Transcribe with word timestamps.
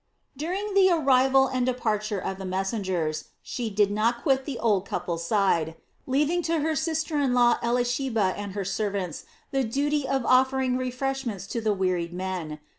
During 0.35 0.73
the 0.73 0.89
arrival 0.89 1.45
and 1.45 1.63
departure 1.63 2.17
of 2.17 2.39
the 2.39 2.43
messengers 2.45 3.25
she 3.43 3.69
did 3.69 3.91
not 3.91 4.23
quit 4.23 4.45
the 4.45 4.57
old 4.57 4.83
couple's 4.83 5.27
side, 5.27 5.75
leaving 6.07 6.41
to 6.41 6.61
her 6.61 6.75
sister 6.75 7.19
in 7.19 7.35
law 7.35 7.59
Elisheba 7.61 8.33
and 8.35 8.53
her 8.53 8.65
servants 8.65 9.25
the 9.51 9.63
duty 9.63 10.07
of 10.07 10.25
offering 10.25 10.75
refreshments 10.75 11.45
to 11.45 11.61
the 11.61 11.71
wearied 11.71 12.13
men. 12.13 12.59